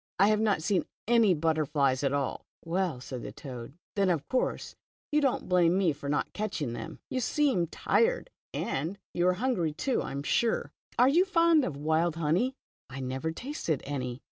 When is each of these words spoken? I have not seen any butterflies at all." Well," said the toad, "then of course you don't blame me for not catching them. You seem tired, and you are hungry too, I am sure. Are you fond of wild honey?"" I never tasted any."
I 0.17 0.29
have 0.29 0.39
not 0.39 0.63
seen 0.63 0.85
any 1.07 1.35
butterflies 1.35 2.03
at 2.03 2.11
all." 2.11 2.47
Well," 2.65 2.99
said 2.99 3.21
the 3.21 3.31
toad, 3.31 3.77
"then 3.95 4.09
of 4.09 4.27
course 4.27 4.75
you 5.11 5.21
don't 5.21 5.47
blame 5.47 5.77
me 5.77 5.93
for 5.93 6.09
not 6.09 6.33
catching 6.33 6.73
them. 6.73 6.97
You 7.11 7.19
seem 7.19 7.67
tired, 7.67 8.31
and 8.51 8.97
you 9.13 9.27
are 9.27 9.33
hungry 9.33 9.73
too, 9.73 10.01
I 10.01 10.11
am 10.11 10.23
sure. 10.23 10.71
Are 10.97 11.07
you 11.07 11.23
fond 11.23 11.63
of 11.63 11.77
wild 11.77 12.15
honey?"" 12.15 12.55
I 12.89 12.99
never 12.99 13.31
tasted 13.31 13.83
any." 13.85 14.19